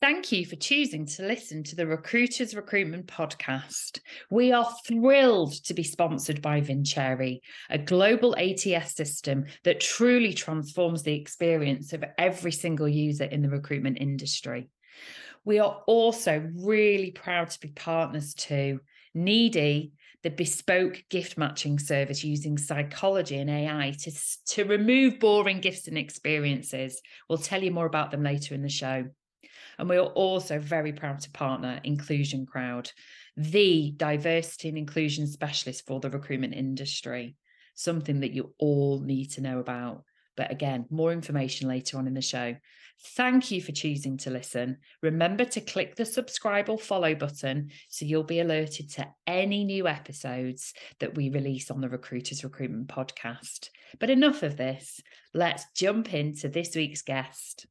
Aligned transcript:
Thank 0.00 0.32
you 0.32 0.46
for 0.46 0.56
choosing 0.56 1.04
to 1.04 1.26
listen 1.26 1.62
to 1.64 1.76
the 1.76 1.86
Recruiters 1.86 2.54
Recruitment 2.54 3.06
Podcast. 3.06 4.00
We 4.30 4.50
are 4.50 4.66
thrilled 4.86 5.52
to 5.64 5.74
be 5.74 5.82
sponsored 5.82 6.40
by 6.40 6.62
Vincere, 6.62 7.36
a 7.68 7.76
global 7.76 8.34
ATS 8.38 8.94
system 8.94 9.44
that 9.64 9.80
truly 9.80 10.32
transforms 10.32 11.02
the 11.02 11.20
experience 11.20 11.92
of 11.92 12.02
every 12.16 12.50
single 12.50 12.88
user 12.88 13.24
in 13.24 13.42
the 13.42 13.50
recruitment 13.50 13.98
industry. 14.00 14.70
We 15.44 15.58
are 15.58 15.82
also 15.86 16.48
really 16.56 17.10
proud 17.10 17.50
to 17.50 17.60
be 17.60 17.68
partners 17.68 18.32
to 18.34 18.80
Needi, 19.12 19.92
the 20.22 20.30
bespoke 20.30 21.04
gift 21.10 21.36
matching 21.36 21.78
service 21.78 22.24
using 22.24 22.56
psychology 22.56 23.36
and 23.36 23.50
AI 23.50 23.94
to, 24.00 24.12
to 24.46 24.64
remove 24.64 25.20
boring 25.20 25.60
gifts 25.60 25.88
and 25.88 25.98
experiences. 25.98 27.02
We'll 27.28 27.36
tell 27.36 27.62
you 27.62 27.70
more 27.70 27.86
about 27.86 28.10
them 28.10 28.22
later 28.22 28.54
in 28.54 28.62
the 28.62 28.70
show. 28.70 29.04
And 29.80 29.88
we 29.88 29.96
are 29.96 30.08
also 30.08 30.58
very 30.58 30.92
proud 30.92 31.20
to 31.20 31.30
partner 31.30 31.80
Inclusion 31.84 32.44
Crowd, 32.44 32.92
the 33.34 33.94
diversity 33.96 34.68
and 34.68 34.76
inclusion 34.76 35.26
specialist 35.26 35.86
for 35.86 36.00
the 36.00 36.10
recruitment 36.10 36.52
industry, 36.52 37.34
something 37.74 38.20
that 38.20 38.32
you 38.32 38.52
all 38.58 39.00
need 39.00 39.30
to 39.32 39.40
know 39.40 39.58
about. 39.58 40.04
But 40.36 40.52
again, 40.52 40.84
more 40.90 41.12
information 41.12 41.66
later 41.66 41.96
on 41.96 42.06
in 42.06 42.12
the 42.12 42.20
show. 42.20 42.56
Thank 43.16 43.50
you 43.50 43.62
for 43.62 43.72
choosing 43.72 44.18
to 44.18 44.30
listen. 44.30 44.76
Remember 45.02 45.46
to 45.46 45.62
click 45.62 45.96
the 45.96 46.04
subscribe 46.04 46.68
or 46.68 46.78
follow 46.78 47.14
button 47.14 47.70
so 47.88 48.04
you'll 48.04 48.22
be 48.22 48.40
alerted 48.40 48.90
to 48.90 49.08
any 49.26 49.64
new 49.64 49.88
episodes 49.88 50.74
that 50.98 51.14
we 51.14 51.30
release 51.30 51.70
on 51.70 51.80
the 51.80 51.88
Recruiters 51.88 52.44
Recruitment 52.44 52.88
Podcast. 52.88 53.70
But 53.98 54.10
enough 54.10 54.42
of 54.42 54.58
this. 54.58 55.00
Let's 55.32 55.64
jump 55.74 56.12
into 56.12 56.50
this 56.50 56.76
week's 56.76 57.00
guest. 57.00 57.66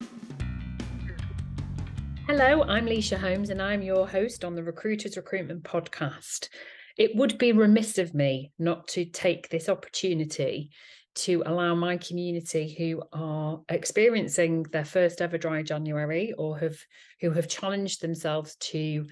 Hello, 2.31 2.61
I'm 2.61 2.85
Lysha 2.85 3.17
Holmes, 3.17 3.49
and 3.49 3.59
I'm 3.59 3.81
your 3.81 4.07
host 4.07 4.45
on 4.45 4.53
the 4.53 4.61
Recruiters 4.61 5.17
Recruitment 5.17 5.63
Podcast. 5.63 6.49
It 6.95 7.15
would 7.15 7.40
be 7.40 7.54
remiss 7.54 7.98
of 7.98 8.13
me 8.13 8.51
not 8.59 8.87
to 8.90 9.04
take 9.04 9.49
this 9.49 9.67
opportunity 9.67 10.70
to 11.15 11.41
allow 11.48 11.73
my 11.73 11.98
community 11.98 12.76
who 12.77 13.01
are 13.13 13.62
experiencing 13.70 14.62
their 14.71 14.85
first 14.85 15.23
ever 15.23 15.39
dry 15.39 15.63
January 15.63 16.31
or 16.37 16.55
have 16.59 16.77
who 17.20 17.31
have 17.31 17.48
challenged 17.48 17.99
themselves 17.99 18.55
to 18.57 19.07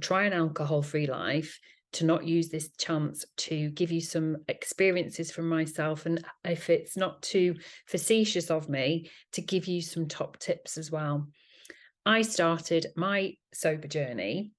try 0.00 0.24
an 0.24 0.32
alcohol-free 0.32 1.08
life 1.08 1.60
to 1.92 2.06
not 2.06 2.24
use 2.24 2.48
this 2.48 2.70
chance 2.78 3.26
to 3.36 3.68
give 3.72 3.92
you 3.92 4.00
some 4.00 4.38
experiences 4.48 5.30
from 5.30 5.46
myself 5.46 6.06
and 6.06 6.24
if 6.46 6.70
it's 6.70 6.96
not 6.96 7.20
too 7.20 7.54
facetious 7.86 8.50
of 8.50 8.70
me 8.70 9.10
to 9.32 9.42
give 9.42 9.66
you 9.66 9.82
some 9.82 10.08
top 10.08 10.38
tips 10.38 10.78
as 10.78 10.90
well 10.90 11.28
I 12.06 12.22
started 12.22 12.86
my 12.94 13.34
sober 13.52 13.88
journey 13.88 14.52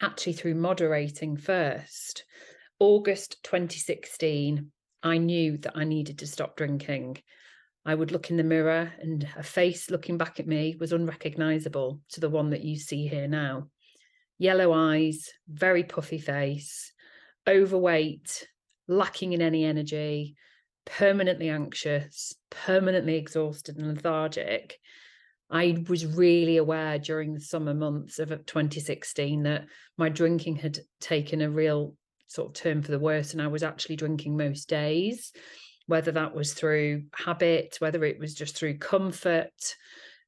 actually 0.00 0.32
through 0.32 0.54
moderating 0.54 1.36
first. 1.36 2.24
August 2.78 3.42
2016, 3.42 4.72
I 5.02 5.18
knew 5.18 5.58
that 5.58 5.76
I 5.76 5.84
needed 5.84 6.20
to 6.20 6.26
stop 6.26 6.56
drinking. 6.56 7.18
I 7.84 7.94
would 7.94 8.10
look 8.10 8.30
in 8.30 8.38
the 8.38 8.42
mirror 8.42 8.90
and 9.02 9.28
a 9.36 9.42
face 9.42 9.90
looking 9.90 10.16
back 10.16 10.40
at 10.40 10.46
me 10.46 10.76
was 10.80 10.94
unrecognizable 10.94 12.00
to 12.12 12.20
the 12.20 12.30
one 12.30 12.48
that 12.50 12.64
you 12.64 12.78
see 12.78 13.06
here 13.06 13.28
now. 13.28 13.68
Yellow 14.38 14.72
eyes, 14.72 15.28
very 15.46 15.84
puffy 15.84 16.18
face, 16.18 16.90
overweight, 17.46 18.48
lacking 18.86 19.34
in 19.34 19.42
any 19.42 19.66
energy, 19.66 20.36
permanently 20.86 21.50
anxious, 21.50 22.34
permanently 22.48 23.16
exhausted 23.16 23.76
and 23.76 23.88
lethargic. 23.88 24.78
I 25.50 25.82
was 25.88 26.04
really 26.04 26.58
aware 26.58 26.98
during 26.98 27.32
the 27.32 27.40
summer 27.40 27.74
months 27.74 28.18
of 28.18 28.28
2016 28.28 29.44
that 29.44 29.66
my 29.96 30.08
drinking 30.08 30.56
had 30.56 30.78
taken 31.00 31.40
a 31.40 31.50
real 31.50 31.94
sort 32.26 32.48
of 32.48 32.54
turn 32.54 32.82
for 32.82 32.90
the 32.90 32.98
worse, 32.98 33.32
and 33.32 33.40
I 33.40 33.46
was 33.46 33.62
actually 33.62 33.96
drinking 33.96 34.36
most 34.36 34.68
days, 34.68 35.32
whether 35.86 36.12
that 36.12 36.34
was 36.34 36.52
through 36.52 37.04
habit, 37.14 37.76
whether 37.78 38.04
it 38.04 38.18
was 38.18 38.34
just 38.34 38.56
through 38.56 38.78
comfort, 38.78 39.74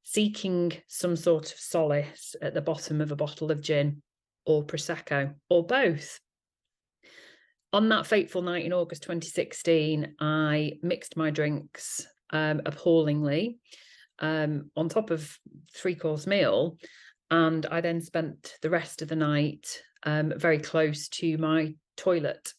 seeking 0.02 0.72
some 0.88 1.16
sort 1.16 1.52
of 1.52 1.58
solace 1.58 2.34
at 2.40 2.54
the 2.54 2.62
bottom 2.62 3.02
of 3.02 3.12
a 3.12 3.16
bottle 3.16 3.50
of 3.50 3.60
gin 3.60 4.02
or 4.46 4.64
Prosecco 4.64 5.34
or 5.50 5.66
both. 5.66 6.18
On 7.72 7.90
that 7.90 8.06
fateful 8.06 8.42
night 8.42 8.64
in 8.64 8.72
August 8.72 9.02
2016, 9.02 10.14
I 10.18 10.78
mixed 10.82 11.16
my 11.16 11.30
drinks 11.30 12.06
um, 12.30 12.62
appallingly 12.64 13.58
um, 14.20 14.70
on 14.76 14.88
top 14.88 15.10
of 15.10 15.38
three 15.74 15.94
course 15.94 16.26
meal. 16.26 16.78
And 17.30 17.64
I 17.66 17.80
then 17.80 18.00
spent 18.00 18.54
the 18.62 18.70
rest 18.70 19.02
of 19.02 19.08
the 19.08 19.16
night 19.16 19.66
um, 20.02 20.32
very 20.36 20.58
close 20.58 21.08
to 21.08 21.38
my 21.38 21.74
toilet 21.96 22.52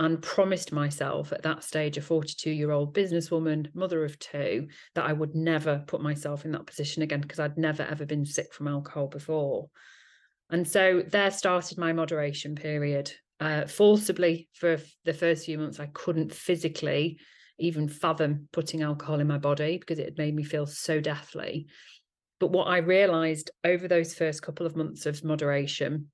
and 0.00 0.22
promised 0.22 0.72
myself 0.72 1.32
at 1.32 1.42
that 1.42 1.64
stage, 1.64 1.98
a 1.98 2.02
42 2.02 2.50
year 2.50 2.70
old 2.70 2.94
businesswoman, 2.94 3.74
mother 3.74 4.04
of 4.04 4.18
two, 4.18 4.68
that 4.94 5.04
I 5.04 5.12
would 5.12 5.34
never 5.34 5.82
put 5.86 6.00
myself 6.00 6.44
in 6.44 6.52
that 6.52 6.66
position 6.66 7.02
again 7.02 7.20
because 7.20 7.40
I'd 7.40 7.58
never 7.58 7.82
ever 7.82 8.06
been 8.06 8.24
sick 8.24 8.54
from 8.54 8.68
alcohol 8.68 9.08
before. 9.08 9.68
And 10.50 10.66
so 10.66 11.02
there 11.06 11.30
started 11.30 11.78
my 11.78 11.92
moderation 11.92 12.54
period. 12.54 13.12
Uh, 13.40 13.66
forcibly 13.66 14.48
for 14.54 14.78
the 15.04 15.12
first 15.12 15.44
few 15.44 15.58
months, 15.58 15.78
I 15.78 15.86
couldn't 15.92 16.32
physically 16.32 17.18
even 17.58 17.88
fathom 17.88 18.48
putting 18.52 18.82
alcohol 18.82 19.20
in 19.20 19.26
my 19.26 19.38
body 19.38 19.78
because 19.78 19.98
it 19.98 20.04
had 20.04 20.18
made 20.18 20.34
me 20.34 20.44
feel 20.44 20.66
so 20.66 21.00
deathly. 21.00 21.66
But 22.40 22.52
what 22.52 22.68
I 22.68 22.78
realized 22.78 23.50
over 23.64 23.88
those 23.88 24.14
first 24.14 24.42
couple 24.42 24.66
of 24.66 24.76
months 24.76 25.06
of 25.06 25.24
moderation, 25.24 26.10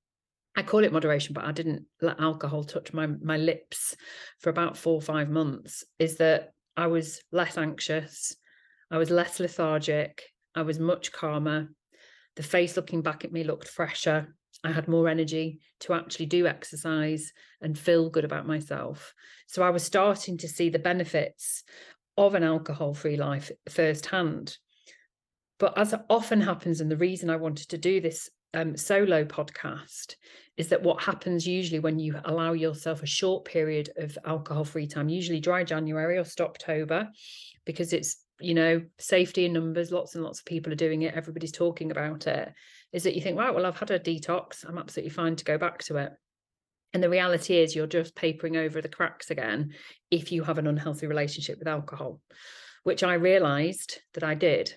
I 0.57 0.63
call 0.63 0.85
it 0.85 0.93
moderation, 0.93 1.35
but 1.35 1.45
I 1.45 1.53
didn't 1.53 1.85
let 2.01 2.21
alcohol 2.21 2.65
touch 2.65 2.93
my 2.93 3.07
my 3.07 3.37
lips 3.37 3.97
for 4.41 4.51
about 4.51 4.77
four 4.77 4.95
or 4.95 5.03
five 5.03 5.29
months, 5.29 5.85
is 5.99 6.17
that 6.17 6.53
I 6.77 6.87
was 6.87 7.21
less 7.33 7.59
anxious, 7.59 8.35
I 8.91 8.99
was 8.99 9.11
less 9.11 9.41
lethargic, 9.41 10.23
I 10.55 10.63
was 10.63 10.79
much 10.79 11.13
calmer. 11.13 11.69
The 12.37 12.43
face 12.43 12.77
looking 12.77 13.03
back 13.03 13.25
at 13.25 13.33
me 13.33 13.45
looked 13.45 13.69
fresher. 13.69 14.35
I 14.65 14.73
had 14.73 14.89
more 14.89 15.09
energy 15.09 15.61
to 15.81 15.93
actually 15.93 16.27
do 16.27 16.47
exercise 16.47 17.33
and 17.61 17.79
feel 17.79 18.09
good 18.09 18.25
about 18.25 18.47
myself. 18.47 19.15
So 19.47 19.63
I 19.63 19.71
was 19.71 19.85
starting 19.85 20.39
to 20.39 20.49
see 20.49 20.71
the 20.71 20.79
benefits 20.79 21.63
of 22.17 22.35
an 22.35 22.43
alcohol 22.43 22.95
free 22.95 23.17
life 23.17 23.51
firsthand. 23.69 24.57
But 25.59 25.77
as 25.77 25.95
often 26.09 26.41
happens, 26.41 26.81
and 26.81 26.91
the 26.91 26.97
reason 26.97 27.29
I 27.29 27.37
wanted 27.37 27.69
to 27.69 27.79
do 27.79 28.01
this 28.01 28.31
um, 28.55 28.77
solo 28.77 29.25
podcast 29.25 30.15
is 30.57 30.69
that 30.69 30.83
what 30.83 31.03
happens 31.03 31.47
usually 31.47 31.81
when 31.81 31.99
you 31.99 32.19
allow 32.25 32.53
yourself 32.53 33.03
a 33.03 33.07
short 33.07 33.45
period 33.45 33.91
of 33.97 34.17
alcohol 34.25 34.65
free 34.65 34.87
time, 34.87 35.09
usually 35.09 35.41
dry 35.41 35.65
January 35.65 36.17
or 36.17 36.25
Stoptober, 36.25 37.09
because 37.65 37.93
it's 37.93 38.24
you 38.41 38.55
know 38.55 38.83
safety 38.99 39.45
in 39.45 39.53
numbers 39.53 39.93
lots 39.93 40.15
and 40.15 40.25
lots 40.25 40.41
of 40.41 40.45
people 40.45 40.73
are 40.73 40.77
doing 40.77 41.03
it 41.03 41.15
everybody's 41.15 41.53
talking 41.53 41.93
about 41.93 42.27
it 42.27 42.53
is 42.95 43.03
that 43.03 43.17
you 43.17 43.21
think, 43.21 43.37
right, 43.37 43.53
well, 43.53 43.67
I've 43.67 43.77
had 43.77 43.91
a 43.91 43.99
detox. 43.99 44.65
I'm 44.65 44.79
absolutely 44.79 45.11
fine 45.11 45.35
to 45.35 45.45
go 45.45 45.59
back 45.59 45.83
to 45.85 45.97
it. 45.97 46.13
And 46.93 47.03
the 47.03 47.11
reality 47.11 47.59
is, 47.59 47.75
you're 47.75 47.89
just 47.89 48.15
papering 48.15 48.57
over 48.57 48.81
the 48.81 48.89
cracks 48.89 49.33
again 49.33 49.75
if 50.13 50.31
you 50.31 50.45
have 50.45 50.59
an 50.59 50.69
unhealthy 50.69 51.09
relationship 51.09 51.59
with 51.59 51.67
alcohol, 51.67 52.21
which 52.85 53.03
I 53.03 53.15
realized 53.15 54.01
that 54.15 54.23
I 54.23 54.35
did. 54.35 54.73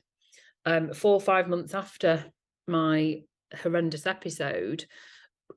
Um, 0.65 0.93
four 0.93 1.13
or 1.13 1.21
five 1.21 1.47
months 1.47 1.75
after 1.75 2.25
my 2.67 3.21
horrendous 3.61 4.07
episode, 4.07 4.85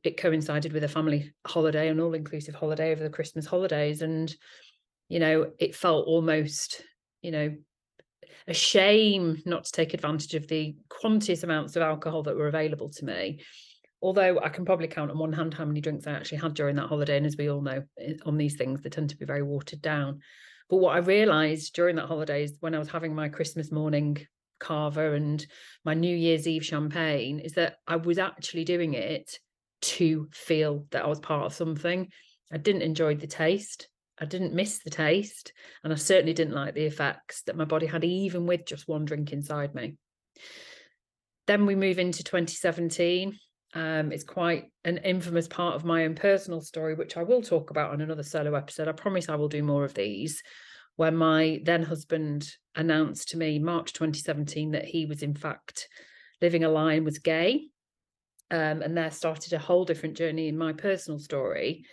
it 0.05 0.21
coincided 0.21 0.75
with 0.75 0.85
a 0.85 0.89
family 0.89 1.33
holiday, 1.47 1.89
an 1.89 1.99
all 1.99 2.13
inclusive 2.13 2.55
holiday 2.55 2.93
over 2.93 3.03
the 3.03 3.09
Christmas 3.09 3.47
holidays. 3.47 4.03
And, 4.03 4.33
you 5.09 5.19
know, 5.19 5.53
it 5.59 5.75
felt 5.75 6.07
almost, 6.07 6.83
you 7.23 7.31
know, 7.31 7.57
a 8.47 8.55
shame 8.55 9.43
not 9.45 9.65
to 9.65 9.73
take 9.73 9.95
advantage 9.95 10.35
of 10.35 10.49
the 10.49 10.77
quantities 10.89 11.45
amounts 11.45 11.77
of 11.77 11.83
alcohol 11.83 12.23
that 12.25 12.37
were 12.37 12.49
available 12.49 12.91
to 12.91 13.05
me. 13.05 13.41
Although 14.03 14.41
I 14.41 14.49
can 14.49 14.65
probably 14.65 14.89
count 14.89 15.11
on 15.11 15.19
one 15.19 15.33
hand 15.33 15.53
how 15.53 15.65
many 15.65 15.81
drinks 15.81 16.07
I 16.07 16.13
actually 16.13 16.39
had 16.39 16.55
during 16.55 16.77
that 16.77 16.89
holiday. 16.89 17.17
And 17.17 17.27
as 17.27 17.37
we 17.37 17.51
all 17.51 17.61
know, 17.61 17.83
eh, 17.99 18.15
on 18.25 18.39
these 18.39 18.57
things, 18.57 18.81
they 18.81 18.89
tend 18.89 19.11
to 19.11 19.17
be 19.17 19.27
very 19.27 19.43
watered 19.43 19.83
down. 19.83 20.21
But 20.71 20.79
what 20.79 20.95
I 20.95 21.01
realized 21.01 21.75
during 21.75 21.97
that 21.97 22.07
holiday 22.07 22.45
is 22.45 22.57
when 22.61 22.75
I 22.75 22.79
was 22.79 22.89
having 22.89 23.15
my 23.15 23.29
Christmas 23.29 23.71
morning 23.71 24.17
cava 24.61 25.13
and 25.15 25.45
my 25.85 25.95
New 25.95 26.17
Year's 26.17 26.47
Eve 26.47 26.65
champagne 26.65 27.41
is 27.41 27.55
that 27.55 27.77
I 27.87 27.97
was 27.97 28.19
actually 28.19 28.65
doing 28.65 28.95
it 28.95 29.39
to 29.83 30.29
feel 30.33 30.87
that 30.91 31.05
I 31.05 31.09
was 31.09 31.21
part 31.21 31.47
of 31.47 31.55
something. 31.55 32.09
I 32.53 32.59
didn't 32.59 32.83
enjoy 32.83 33.17
the 33.17 33.27
taste. 33.27 33.89
I 34.21 34.27
didn't 34.27 34.55
miss 34.55 34.81
the 34.81 34.91
taste, 34.91 35.53
and 35.83 35.93
I 35.93 35.97
certainly 35.97 36.35
didn't 36.35 36.55
like 36.55 36.75
the 36.75 36.85
effects 36.85 37.43
that 37.43 37.57
my 37.57 37.65
body 37.65 37.87
had, 37.87 38.05
even 38.05 38.47
with 38.47 38.67
just 38.67 38.87
one 38.87 39.07
drink 39.07 39.33
inside 39.33 39.75
me. 39.75 39.97
Then 41.47 41.67
we 41.67 41.75
move 41.75 41.99
into 41.99 42.23
2017. 42.23 43.39
Um, 43.73 44.13
it's 44.13 44.25
quite 44.25 44.65
an 44.85 44.99
infamous 44.99 45.49
part 45.49 45.75
of 45.75 45.85
my 45.85 46.05
own 46.05 46.15
personal 46.15 46.61
story, 46.61 46.95
which 46.95 47.17
I 47.17 47.23
will 47.23 47.43
talk 47.43 47.71
about 47.71 47.93
on 47.93 48.01
another 48.01 48.23
solo 48.23 48.55
episode. 48.55 48.89
I 48.89 48.93
promise 48.93 49.29
I 49.29 49.37
will 49.37 49.49
do 49.49 49.63
more 49.63 49.85
of 49.85 49.95
these. 49.95 50.43
When 50.97 51.17
my 51.17 51.61
then 51.65 51.83
husband 51.83 52.49
announced 52.75 53.31
to 53.31 53.39
me 53.39 53.59
March 53.59 53.93
2017 53.93 54.73
that 54.73 54.85
he 54.85 55.07
was 55.07 55.23
in 55.23 55.35
fact 55.35 55.89
living 56.43 56.65
a 56.65 56.69
lie 56.69 56.95
and 56.95 57.05
was 57.05 57.19
gay. 57.19 57.69
Um, 58.51 58.83
and 58.83 58.97
there 58.97 59.11
started 59.11 59.53
a 59.53 59.59
whole 59.59 59.85
different 59.85 60.17
journey 60.17 60.49
in 60.49 60.59
my 60.59 60.73
personal 60.73 61.19
story. 61.19 61.85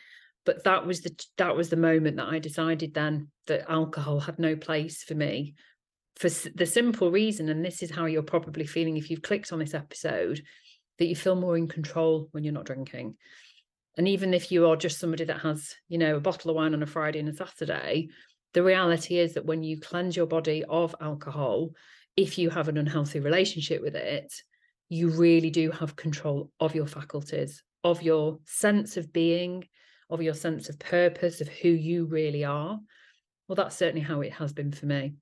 But 0.47 0.63
that 0.63 0.87
was 0.87 1.01
the 1.01 1.13
that 1.37 1.57
was 1.57 1.69
the 1.69 1.75
moment 1.75 2.15
that 2.15 2.29
I 2.29 2.39
decided 2.39 2.93
then 2.93 3.27
that 3.47 3.69
alcohol 3.69 4.21
had 4.21 4.39
no 4.39 4.55
place 4.55 5.03
for 5.03 5.13
me, 5.13 5.55
for 6.15 6.29
the 6.29 6.65
simple 6.65 7.11
reason, 7.11 7.49
and 7.49 7.65
this 7.65 7.83
is 7.83 7.91
how 7.91 8.05
you're 8.05 8.23
probably 8.23 8.65
feeling 8.65 8.95
if 8.95 9.09
you've 9.09 9.21
clicked 9.21 9.51
on 9.51 9.59
this 9.59 9.73
episode, 9.73 10.41
that 10.99 11.07
you 11.07 11.17
feel 11.17 11.35
more 11.35 11.57
in 11.57 11.67
control 11.67 12.29
when 12.31 12.45
you're 12.45 12.53
not 12.53 12.65
drinking. 12.65 13.17
And 13.97 14.07
even 14.07 14.33
if 14.33 14.49
you 14.49 14.67
are 14.67 14.77
just 14.77 14.99
somebody 14.99 15.25
that 15.25 15.41
has, 15.41 15.75
you 15.89 15.97
know, 15.97 16.15
a 16.15 16.21
bottle 16.21 16.49
of 16.49 16.55
wine 16.55 16.73
on 16.73 16.81
a 16.81 16.85
Friday 16.87 17.19
and 17.19 17.27
a 17.27 17.33
Saturday, 17.33 18.07
the 18.53 18.63
reality 18.63 19.17
is 19.17 19.33
that 19.33 19.45
when 19.45 19.63
you 19.63 19.81
cleanse 19.81 20.15
your 20.15 20.27
body 20.27 20.63
of 20.69 20.95
alcohol, 21.01 21.71
if 22.15 22.37
you 22.37 22.49
have 22.51 22.69
an 22.69 22.77
unhealthy 22.77 23.19
relationship 23.19 23.81
with 23.81 23.97
it, 23.97 24.33
you 24.87 25.09
really 25.09 25.49
do 25.49 25.71
have 25.71 25.97
control 25.97 26.51
of 26.61 26.73
your 26.73 26.87
faculties, 26.87 27.63
of 27.83 28.01
your 28.01 28.39
sense 28.45 28.95
of 28.95 29.11
being, 29.11 29.65
of 30.09 30.21
your 30.21 30.33
sense 30.33 30.69
of 30.69 30.79
purpose, 30.79 31.41
of 31.41 31.47
who 31.47 31.69
you 31.69 32.05
really 32.05 32.43
are. 32.43 32.79
Well, 33.47 33.55
that's 33.55 33.75
certainly 33.75 34.01
how 34.01 34.21
it 34.21 34.33
has 34.33 34.53
been 34.53 34.71
for 34.71 34.85
me. 34.85 35.15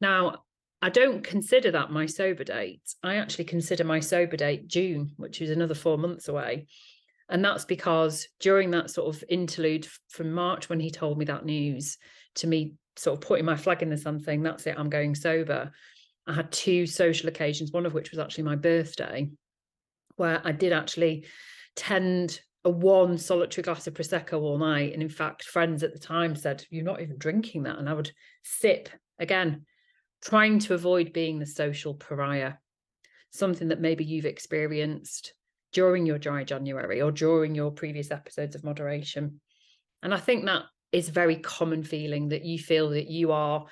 Now, 0.00 0.42
I 0.82 0.90
don't 0.90 1.24
consider 1.24 1.70
that 1.70 1.90
my 1.90 2.06
sober 2.06 2.44
date. 2.44 2.82
I 3.02 3.16
actually 3.16 3.44
consider 3.44 3.84
my 3.84 4.00
sober 4.00 4.36
date 4.36 4.68
June, 4.68 5.12
which 5.16 5.40
is 5.40 5.50
another 5.50 5.74
four 5.74 5.96
months 5.96 6.28
away. 6.28 6.66
And 7.28 7.42
that's 7.42 7.64
because 7.64 8.28
during 8.38 8.70
that 8.72 8.90
sort 8.90 9.14
of 9.14 9.24
interlude 9.28 9.88
from 10.10 10.32
March 10.32 10.68
when 10.68 10.80
he 10.80 10.90
told 10.90 11.16
me 11.16 11.24
that 11.24 11.46
news 11.46 11.96
to 12.36 12.46
me 12.46 12.74
sort 12.96 13.16
of 13.16 13.26
putting 13.26 13.44
my 13.44 13.56
flag 13.56 13.82
in 13.82 13.88
the 13.88 13.96
sun 13.96 14.20
saying, 14.20 14.42
that's 14.42 14.66
it, 14.66 14.76
I'm 14.78 14.90
going 14.90 15.14
sober. 15.14 15.72
I 16.26 16.32
had 16.34 16.52
two 16.52 16.86
social 16.86 17.28
occasions, 17.28 17.72
one 17.72 17.86
of 17.86 17.94
which 17.94 18.10
was 18.10 18.18
actually 18.18 18.44
my 18.44 18.56
birthday, 18.56 19.30
where 20.16 20.40
I 20.44 20.52
did 20.52 20.72
actually 20.72 21.26
tend 21.76 22.40
a 22.64 22.70
one 22.70 23.18
solitary 23.18 23.62
glass 23.62 23.86
of 23.86 23.94
prosecco 23.94 24.40
all 24.40 24.58
night. 24.58 24.92
And 24.92 25.02
in 25.02 25.08
fact, 25.08 25.44
friends 25.44 25.82
at 25.82 25.92
the 25.92 25.98
time 25.98 26.34
said, 26.34 26.64
You're 26.70 26.84
not 26.84 27.00
even 27.00 27.18
drinking 27.18 27.64
that. 27.64 27.78
And 27.78 27.88
I 27.88 27.94
would 27.94 28.12
sip 28.42 28.88
again, 29.18 29.66
trying 30.22 30.58
to 30.60 30.74
avoid 30.74 31.12
being 31.12 31.38
the 31.38 31.46
social 31.46 31.94
pariah, 31.94 32.54
something 33.30 33.68
that 33.68 33.80
maybe 33.80 34.04
you've 34.04 34.24
experienced 34.24 35.34
during 35.72 36.06
your 36.06 36.18
dry 36.18 36.44
January 36.44 37.02
or 37.02 37.10
during 37.10 37.54
your 37.54 37.70
previous 37.70 38.10
episodes 38.10 38.54
of 38.54 38.64
moderation. 38.64 39.40
And 40.02 40.14
I 40.14 40.18
think 40.18 40.46
that 40.46 40.64
is 40.92 41.08
a 41.08 41.12
very 41.12 41.36
common 41.36 41.82
feeling 41.82 42.28
that 42.28 42.44
you 42.44 42.58
feel 42.58 42.90
that 42.90 43.08
you 43.08 43.32
are 43.32 43.66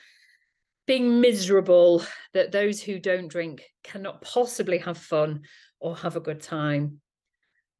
being 0.86 1.20
miserable, 1.20 2.02
that 2.34 2.50
those 2.50 2.82
who 2.82 2.98
don't 2.98 3.28
drink 3.28 3.62
cannot 3.84 4.20
possibly 4.22 4.78
have 4.78 4.98
fun 4.98 5.42
or 5.78 5.96
have 5.96 6.16
a 6.16 6.20
good 6.20 6.40
time. 6.40 7.00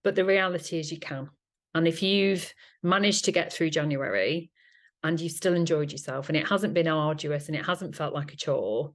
But 0.05 0.15
the 0.15 0.25
reality 0.25 0.79
is 0.79 0.91
you 0.91 0.99
can. 0.99 1.31
And 1.75 1.89
if 1.89 2.03
you've 2.03 2.53
managed 2.83 3.25
to 3.27 3.33
get 3.33 3.53
through 3.53 3.71
January 3.71 4.51
and 5.03 5.21
you've 5.21 5.33
still 5.33 5.55
enjoyed 5.55 5.93
yourself 5.93 6.29
and 6.29 6.37
it 6.37 6.49
hasn't 6.49 6.75
been 6.75 6.89
arduous 6.89 7.47
and 7.47 7.57
it 7.57 7.65
hasn't 7.65 7.97
felt 7.97 8.15
like 8.15 8.33
a 8.33 8.37
chore, 8.37 8.93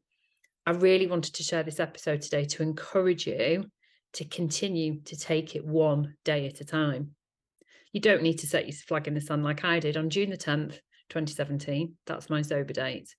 I 0.66 0.72
really 0.72 1.08
wanted 1.08 1.34
to 1.36 1.44
share 1.44 1.64
this 1.64 1.80
episode 1.80 2.22
today 2.22 2.46
to 2.46 2.64
encourage 2.64 3.26
you 3.26 3.66
to 4.14 4.26
continue 4.26 5.02
to 5.02 5.16
take 5.16 5.56
it 5.56 5.66
one 5.66 6.16
day 6.26 6.48
at 6.48 6.62
a 6.62 6.66
time. 6.66 7.12
You 7.94 8.02
don't 8.02 8.22
need 8.22 8.40
to 8.40 8.48
set 8.48 8.68
your 8.68 8.76
flag 8.76 9.08
in 9.08 9.14
the 9.14 9.22
sun 9.22 9.44
like 9.44 9.64
I 9.64 9.80
did 9.80 9.98
on 9.98 10.10
June 10.10 10.30
the 10.30 10.38
10th, 10.38 10.80
2017. 11.10 11.96
That's 12.06 12.30
my 12.30 12.42
sober 12.42 12.74
date. 12.74 13.16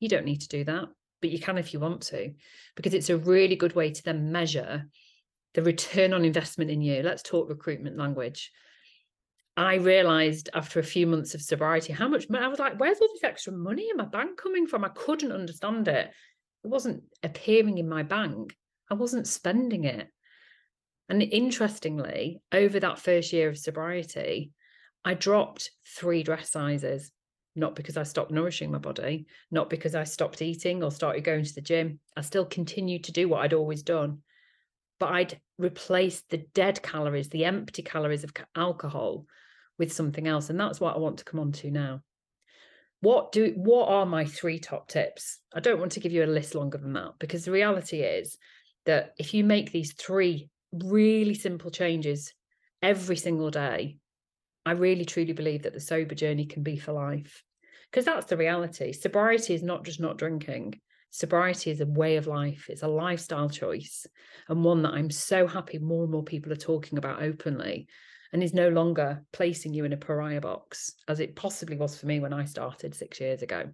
You 0.00 0.08
don't 0.08 0.24
need 0.24 0.40
to 0.42 0.48
do 0.48 0.64
that, 0.64 0.86
but 1.20 1.30
you 1.30 1.38
can 1.38 1.58
if 1.58 1.72
you 1.72 1.80
want 1.80 2.02
to, 2.02 2.32
because 2.76 2.94
it's 2.94 3.10
a 3.10 3.16
really 3.16 3.56
good 3.56 3.74
way 3.74 3.90
to 3.90 4.02
then 4.04 4.32
measure 4.32 4.86
the 5.54 5.62
return 5.62 6.12
on 6.12 6.24
investment 6.24 6.70
in 6.70 6.80
you. 6.80 7.02
Let's 7.02 7.22
talk 7.22 7.48
recruitment 7.48 7.96
language. 7.96 8.50
I 9.56 9.76
realized 9.76 10.50
after 10.52 10.80
a 10.80 10.84
few 10.84 11.06
months 11.06 11.34
of 11.34 11.42
sobriety 11.42 11.92
how 11.92 12.08
much 12.08 12.28
money 12.28 12.44
I 12.44 12.48
was 12.48 12.58
like, 12.58 12.78
where's 12.78 12.98
all 13.00 13.08
this 13.12 13.22
extra 13.22 13.52
money 13.52 13.88
in 13.88 13.96
my 13.96 14.04
bank 14.04 14.36
coming 14.36 14.66
from? 14.66 14.84
I 14.84 14.88
couldn't 14.88 15.30
understand 15.30 15.86
it. 15.86 16.10
It 16.64 16.66
wasn't 16.66 17.04
appearing 17.22 17.78
in 17.78 17.88
my 17.88 18.02
bank. 18.02 18.56
I 18.90 18.94
wasn't 18.94 19.28
spending 19.28 19.84
it. 19.84 20.08
And 21.08 21.22
interestingly, 21.22 22.40
over 22.50 22.80
that 22.80 22.98
first 22.98 23.32
year 23.32 23.48
of 23.48 23.58
sobriety, 23.58 24.52
I 25.04 25.14
dropped 25.14 25.70
three 25.86 26.22
dress 26.22 26.50
sizes, 26.50 27.12
not 27.54 27.76
because 27.76 27.96
I 27.96 28.02
stopped 28.02 28.32
nourishing 28.32 28.72
my 28.72 28.78
body, 28.78 29.26
not 29.50 29.70
because 29.70 29.94
I 29.94 30.04
stopped 30.04 30.42
eating 30.42 30.82
or 30.82 30.90
started 30.90 31.22
going 31.22 31.44
to 31.44 31.54
the 31.54 31.60
gym. 31.60 32.00
I 32.16 32.22
still 32.22 32.46
continued 32.46 33.04
to 33.04 33.12
do 33.12 33.28
what 33.28 33.42
I'd 33.42 33.52
always 33.52 33.82
done, 33.82 34.22
but 35.04 35.12
I'd 35.12 35.38
replaced 35.58 36.30
the 36.30 36.38
dead 36.54 36.82
calories, 36.82 37.28
the 37.28 37.44
empty 37.44 37.82
calories 37.82 38.24
of 38.24 38.32
alcohol 38.56 39.26
with 39.78 39.92
something 39.92 40.26
else. 40.26 40.48
And 40.48 40.58
that's 40.58 40.80
what 40.80 40.96
I 40.96 40.98
want 40.98 41.18
to 41.18 41.26
come 41.26 41.40
on 41.40 41.52
to 41.52 41.70
now. 41.70 42.00
What 43.02 43.30
do 43.30 43.52
what 43.54 43.90
are 43.90 44.06
my 44.06 44.24
three 44.24 44.58
top 44.58 44.88
tips? 44.88 45.40
I 45.54 45.60
don't 45.60 45.78
want 45.78 45.92
to 45.92 46.00
give 46.00 46.12
you 46.12 46.24
a 46.24 46.26
list 46.26 46.54
longer 46.54 46.78
than 46.78 46.94
that 46.94 47.18
because 47.18 47.44
the 47.44 47.50
reality 47.50 48.00
is 48.00 48.38
that 48.86 49.12
if 49.18 49.34
you 49.34 49.44
make 49.44 49.72
these 49.72 49.92
three 49.92 50.48
really 50.72 51.34
simple 51.34 51.70
changes 51.70 52.32
every 52.80 53.16
single 53.16 53.50
day, 53.50 53.98
I 54.64 54.72
really 54.72 55.04
truly 55.04 55.34
believe 55.34 55.64
that 55.64 55.74
the 55.74 55.80
sober 55.80 56.14
journey 56.14 56.46
can 56.46 56.62
be 56.62 56.78
for 56.78 56.92
life. 56.92 57.44
Because 57.90 58.06
that's 58.06 58.24
the 58.24 58.38
reality. 58.38 58.92
Sobriety 58.92 59.52
is 59.54 59.62
not 59.62 59.84
just 59.84 60.00
not 60.00 60.16
drinking. 60.16 60.80
Sobriety 61.14 61.70
is 61.70 61.80
a 61.80 61.86
way 61.86 62.16
of 62.16 62.26
life. 62.26 62.66
It's 62.68 62.82
a 62.82 62.88
lifestyle 62.88 63.48
choice 63.48 64.04
and 64.48 64.64
one 64.64 64.82
that 64.82 64.94
I'm 64.94 65.12
so 65.12 65.46
happy 65.46 65.78
more 65.78 66.02
and 66.02 66.10
more 66.10 66.24
people 66.24 66.50
are 66.50 66.56
talking 66.56 66.98
about 66.98 67.22
openly 67.22 67.86
and 68.32 68.42
is 68.42 68.52
no 68.52 68.68
longer 68.68 69.22
placing 69.32 69.74
you 69.74 69.84
in 69.84 69.92
a 69.92 69.96
pariah 69.96 70.40
box 70.40 70.90
as 71.06 71.20
it 71.20 71.36
possibly 71.36 71.76
was 71.76 71.96
for 71.96 72.06
me 72.06 72.18
when 72.18 72.32
I 72.32 72.46
started 72.46 72.96
six 72.96 73.20
years 73.20 73.42
ago. 73.42 73.70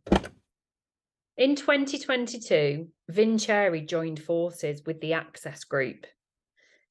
In 1.39 1.57
2022, 1.57 2.89
Vincere 3.09 3.81
joined 3.87 4.21
forces 4.21 4.83
with 4.85 5.01
the 5.01 5.15
Access 5.15 5.65
Group 5.65 6.05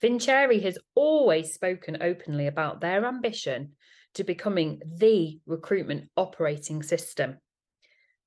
Vincere 0.01 0.59
has 0.61 0.79
always 0.95 1.53
spoken 1.53 2.01
openly 2.01 2.47
about 2.47 2.81
their 2.81 3.05
ambition 3.05 3.73
to 4.15 4.23
becoming 4.23 4.81
the 4.97 5.39
recruitment 5.45 6.09
operating 6.17 6.81
system. 6.81 7.37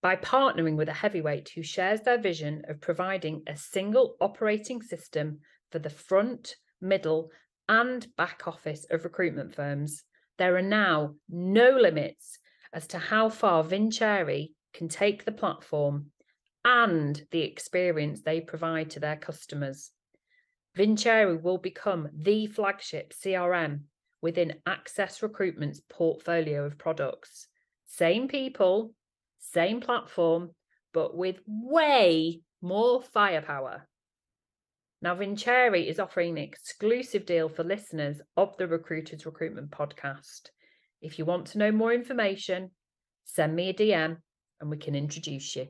By 0.03 0.17
partnering 0.17 0.77
with 0.77 0.89
a 0.89 0.95
heavyweight 0.95 1.51
who 1.55 1.63
shares 1.63 2.01
their 2.01 2.19
vision 2.19 2.63
of 2.69 2.81
providing 2.81 3.45
a 3.47 3.57
single 3.57 4.17
operating 4.21 4.83
system 4.83 5.39
for 5.71 5.79
the 5.79 5.91
front, 5.91 6.57
middle, 6.81 7.31
and 7.69 8.07
back 8.17 8.49
office 8.49 8.85
of 8.91 9.05
recruitment 9.05 9.55
firms, 9.55 10.03
there 10.39 10.57
are 10.57 10.63
now 10.63 11.15
no 11.29 11.71
limits 11.71 12.41
as 12.73 12.89
to 12.89 12.99
how 12.99 13.29
far 13.29 13.63
Vincere 13.63 14.49
can 14.75 14.89
take 14.89 15.25
the 15.25 15.31
platform 15.31 16.07
and 16.65 17.23
the 17.31 17.43
experience 17.43 18.23
they 18.23 18.41
provide 18.41 18.91
to 18.91 19.01
their 19.01 19.17
customers. 19.17 19.93
Vincere 20.75 21.37
will 21.37 21.59
become 21.59 22.09
the 22.13 22.47
flagship 22.47 23.13
CRM 23.13 23.83
within 24.21 24.55
Access 24.67 25.23
Recruitment's 25.23 25.81
portfolio 25.89 26.65
of 26.65 26.79
products. 26.79 27.47
Same 27.87 28.27
people, 28.27 28.95
same 29.43 29.81
platform, 29.81 30.51
but 30.95 31.17
with 31.17 31.37
way 31.47 32.41
more 32.61 33.03
firepower. 33.03 33.87
Now, 35.03 35.17
Vincere 35.17 35.75
is 35.75 35.99
offering 35.99 36.39
an 36.39 36.45
exclusive 36.45 37.27
deal 37.27 37.49
for 37.49 37.65
listeners 37.65 38.21
of 38.37 38.57
the 38.57 38.69
Recruiters 38.69 39.27
Recruitment 39.27 39.71
podcast. 39.71 40.51
If 41.01 41.19
you 41.19 41.25
want 41.25 41.47
to 41.49 41.59
know 41.59 41.73
more 41.73 41.93
information, 41.93 42.71
send 43.25 43.57
me 43.57 43.69
a 43.69 43.75
DM 43.75 44.19
and 44.61 44.71
we 44.71 44.77
can 44.77 44.95
introduce 44.95 45.57
you. 45.57 45.67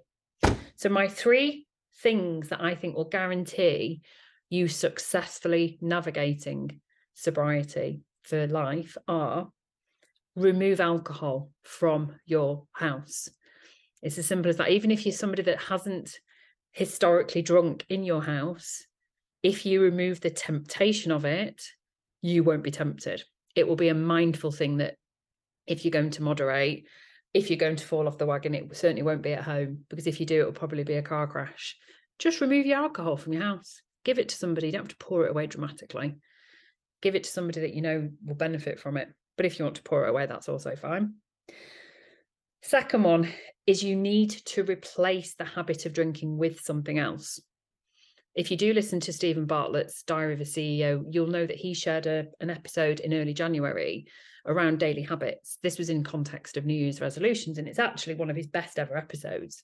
So, 0.77 0.91
my 0.91 1.09
three 1.09 1.67
things 2.03 2.51
that 2.51 2.61
I 2.61 2.75
think 2.75 2.95
will 2.95 3.09
guarantee 3.09 4.03
you 4.51 4.69
successfully 4.69 5.79
navigating 5.81 6.81
sobriety 7.15 8.03
for 8.23 8.47
life 8.47 8.99
are 9.09 9.49
remove 10.37 10.81
alcohol 10.81 11.51
from 11.63 12.17
your 12.27 12.67
house. 12.73 13.29
It's 14.03 14.19
as 14.19 14.27
simple 14.27 14.51
as 14.51 14.57
that. 14.57 14.71
Even 14.71 14.91
if 14.91 15.07
you're 15.07 15.13
somebody 15.13 15.43
that 15.43 15.59
hasn't 15.59 16.19
historically 16.73 17.43
drunk 17.43 17.85
in 17.89 18.05
your 18.05 18.23
house, 18.23 18.85
if 19.43 19.65
you 19.67 19.83
remove 19.83 20.21
the 20.21 20.31
temptation 20.31 21.13
of 21.13 21.25
it, 21.25 21.63
you 22.21 22.43
won't 22.43 22.65
be 22.65 22.71
tempted. 22.71 23.23
It 23.55 23.67
will 23.67 23.77
be 23.77 23.89
a 23.89 23.95
mindful 23.95 24.53
thing 24.53 24.79
that 24.79 24.97
if 25.67 25.85
you're 25.85 25.93
going 25.93 26.11
to 26.11 26.23
moderate, 26.23 26.87
if 27.35 27.51
you're 27.51 27.57
going 27.59 27.77
to 27.77 27.87
fall 27.87 28.07
off 28.07 28.19
the 28.19 28.27
wagon, 28.27 28.55
it 28.55 28.77
certainly 28.77 29.03
won't 29.03 29.23
be 29.23 29.33
at 29.33 29.45
home 29.45 29.85
because 29.89 30.07
if 30.07 30.21
you 30.21 30.27
do, 30.27 30.43
it 30.43 30.45
will 30.45 30.53
probably 30.53 30.85
be 30.85 30.95
a 30.95 31.03
car 31.03 31.27
crash. 31.27 31.77
Just 32.19 32.41
remove 32.41 32.67
your 32.67 32.79
alcohol 32.79 33.17
from 33.17 33.33
your 33.33 33.43
house 33.43 33.83
give 34.05 34.19
it 34.19 34.29
to 34.31 34.37
somebody. 34.37 34.67
You 34.67 34.73
don't 34.73 34.83
have 34.83 34.97
to 34.97 35.05
pour 35.05 35.27
it 35.27 35.31
away 35.31 35.47
dramatically. 35.47 36.17
Give 37.01 37.15
it 37.15 37.25
to 37.25 37.31
somebody 37.31 37.61
that 37.61 37.75
you 37.75 37.83
know 37.83 38.11
will 38.25 38.35
benefit 38.35 38.81
from 38.81 38.97
it. 38.97 39.09
But 39.37 39.47
if 39.47 39.59
you 39.59 39.65
want 39.65 39.77
to 39.77 39.83
pour 39.83 40.07
it 40.07 40.11
away, 40.11 40.27
that's 40.27 40.49
also 40.49 40.77
fine. 40.77 41.15
Second 42.63 43.03
one 43.03 43.29
is 43.67 43.83
you 43.83 43.97
need 43.97 44.31
to 44.31 44.63
replace 44.63 45.35
the 45.35 45.45
habit 45.45 45.85
of 45.85 45.93
drinking 45.93 46.39
with 46.39 46.61
something 46.61 46.99
else. 46.99 47.41
if 48.35 48.51
you 48.51 48.57
do 48.57 48.73
listen 48.73 48.99
to 48.99 49.13
Steven 49.13 49.45
Bartlett's 49.45 50.05
Diary 50.05 50.33
of 50.33 50.41
a 50.41 50.45
CEO, 50.45 51.05
you'll 51.11 51.27
know 51.27 51.45
that 51.45 51.57
he 51.57 51.75
shared 51.75 52.07
a, 52.07 52.29
an 52.41 52.49
episode 52.49 53.01
in 53.01 53.13
early 53.13 53.35
January 53.35 54.07
around 54.47 54.79
daily 54.79 55.03
habits. 55.03 55.59
This 55.63 55.77
was 55.77 55.91
in 55.91 56.03
context 56.03 56.57
of 56.57 56.65
New 56.65 56.75
Year's 56.75 57.01
resolutions, 57.01 57.59
and 57.59 57.69
it's 57.69 57.79
actually 57.79 58.15
one 58.15 58.31
of 58.31 58.37
his 58.37 58.47
best 58.47 58.79
ever 58.79 58.97
episodes. 58.97 59.63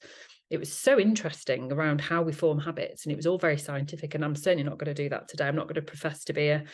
It 0.50 0.58
was 0.58 0.70
so 0.70 0.98
interesting 0.98 1.72
around 1.72 2.00
how 2.00 2.22
we 2.22 2.32
form 2.32 2.58
habits, 2.58 3.04
and 3.04 3.12
it 3.12 3.16
was 3.16 3.26
all 3.26 3.38
very 3.38 3.58
scientific. 3.58 4.14
And 4.14 4.24
I'm 4.24 4.36
certainly 4.36 4.64
not 4.64 4.78
going 4.78 4.94
to 4.94 5.02
do 5.02 5.08
that 5.08 5.28
today. 5.28 5.46
I'm 5.46 5.56
not 5.56 5.66
going 5.66 5.76
to 5.76 5.82
profess 5.82 6.24
to 6.24 6.32
be 6.32 6.48
a, 6.48 6.64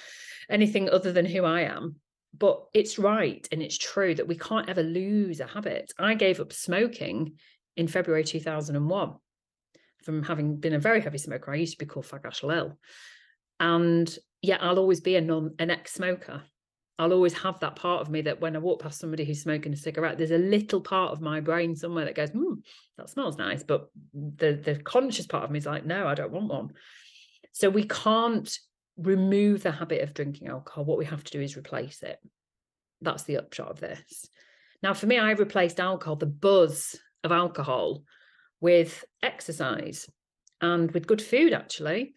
anything 0.51 0.91
other 0.91 1.13
than 1.13 1.27
who 1.27 1.45
I 1.45 1.63
am. 1.63 1.97
But 2.37 2.65
it's 2.75 2.99
right 2.99 3.47
and 3.53 3.63
it's 3.63 3.79
true 3.79 4.15
that 4.15 4.27
we 4.27 4.37
can't 4.37 4.69
ever 4.69 4.83
lose 4.83 5.41
a 5.41 5.47
habit. 5.47 5.93
I 5.99 6.15
gave 6.15 6.41
up 6.41 6.53
smoking 6.53 7.35
in 7.77 7.89
February 7.89 8.25
2001 8.25 9.15
from 10.03 10.23
having 10.23 10.57
been 10.57 10.75
a 10.75 10.79
very 10.79 11.01
heavy 11.01 11.19
smoker. 11.19 11.53
I 11.53 11.57
used 11.57 11.79
to 11.79 11.85
be 11.85 11.89
called 11.89 12.07
Fagash 12.07 12.43
Lil. 12.43 12.79
And 13.61 14.15
yeah, 14.43 14.59
I'll 14.61 14.79
always 14.79 15.01
be 15.01 15.17
a 15.17 15.21
non 15.21 15.55
an 15.59 15.71
ex-smoker. 15.71 16.43
I'll 16.99 17.13
always 17.13 17.35
have 17.35 17.59
that 17.61 17.75
part 17.77 18.03
of 18.03 18.11
me 18.11 18.21
that 18.23 18.41
when 18.41 18.55
I 18.55 18.61
walk 18.61 18.83
past 18.83 19.01
somebody 19.01 19.25
who's 19.25 19.43
smoking 19.43 19.73
a 19.73 19.77
cigarette, 19.77 20.17
there's 20.17 20.31
a 20.31 20.39
little 20.39 20.81
part 20.81 21.13
of 21.13 21.21
my 21.21 21.41
brain 21.41 21.75
somewhere 21.75 22.05
that 22.05 22.15
goes, 22.15 22.31
hmm, 22.31 22.55
that 22.99 23.11
smells 23.11 23.37
nice. 23.37 23.65
But 23.65 23.89
the 24.13 24.53
the 24.53 24.77
conscious 24.77 25.27
part 25.27 25.45
of 25.45 25.51
me 25.51 25.59
is 25.59 25.67
like, 25.67 25.85
no, 25.85 26.07
I 26.07 26.15
don't 26.15 26.31
want 26.33 26.49
one. 26.49 26.73
So 27.53 27.69
we 27.69 27.85
can't 27.85 28.57
remove 28.97 29.63
the 29.63 29.73
habit 29.73 30.03
of 30.03 30.15
drinking 30.15 30.49
alcohol. 30.49 30.85
What 30.85 30.99
we 30.99 31.05
have 31.07 31.25
to 31.25 31.33
do 31.33 31.41
is 31.41 31.57
replace 31.57 32.03
it. 32.03 32.19
That's 33.01 33.25
the 33.25 33.39
upshot 33.39 33.71
of 33.71 33.81
this. 33.81 34.29
Now, 34.83 34.95
for 34.95 35.07
me, 35.07 35.19
I 35.19 35.33
replaced 35.33 35.81
alcohol, 35.81 36.17
the 36.17 36.27
buzz 36.27 36.97
of 37.23 37.33
alcohol, 37.33 38.05
with 38.61 39.05
exercise 39.23 40.09
and 40.61 40.91
with 40.93 41.07
good 41.07 41.23
food, 41.23 41.53
actually. 41.53 42.15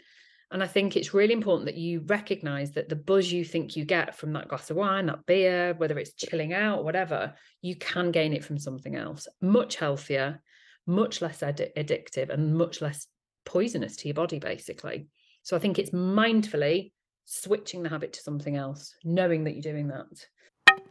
And 0.49 0.63
I 0.63 0.67
think 0.67 0.95
it's 0.95 1.13
really 1.13 1.33
important 1.33 1.65
that 1.65 1.75
you 1.75 2.03
recognize 2.05 2.71
that 2.71 2.87
the 2.87 2.95
buzz 2.95 3.31
you 3.31 3.43
think 3.43 3.75
you 3.75 3.83
get 3.83 4.15
from 4.15 4.31
that 4.33 4.47
glass 4.47 4.69
of 4.69 4.77
wine, 4.77 5.07
that 5.07 5.25
beer, 5.25 5.73
whether 5.73 5.99
it's 5.99 6.13
chilling 6.13 6.53
out, 6.53 6.85
whatever, 6.85 7.33
you 7.61 7.75
can 7.75 8.11
gain 8.11 8.31
it 8.31 8.45
from 8.45 8.57
something 8.57 8.95
else, 8.95 9.27
much 9.41 9.75
healthier, 9.75 10.41
much 10.85 11.21
less 11.21 11.43
ad- 11.43 11.71
addictive, 11.75 12.29
and 12.29 12.55
much 12.57 12.81
less 12.81 13.07
poisonous 13.45 13.97
to 13.97 14.07
your 14.07 14.15
body, 14.15 14.39
basically. 14.39 15.07
So 15.47 15.55
I 15.55 15.59
think 15.59 15.79
it's 15.79 15.91
mindfully 15.91 16.91
switching 17.23 17.81
the 17.81 17.87
habit 17.87 18.11
to 18.11 18.21
something 18.21 18.57
else, 18.57 18.93
knowing 19.05 19.45
that 19.45 19.53
you're 19.53 19.61
doing 19.61 19.87
that. 19.87 20.27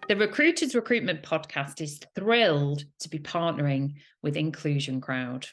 The 0.09 0.17
Recruiters 0.17 0.75
Recruitment 0.75 1.23
Podcast 1.23 1.83
is 1.83 2.01
thrilled 2.15 2.83
to 3.01 3.11
be 3.11 3.19
partnering 3.19 3.97
with 4.23 4.35
Inclusion 4.35 5.03
Crowd. 5.03 5.47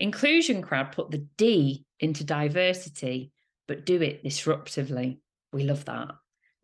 Inclusion 0.00 0.60
Crowd 0.60 0.90
put 0.90 1.12
the 1.12 1.24
D 1.36 1.84
into 2.00 2.24
diversity, 2.24 3.30
but 3.68 3.86
do 3.86 4.02
it 4.02 4.24
disruptively. 4.24 5.18
We 5.52 5.62
love 5.62 5.84
that. 5.84 6.10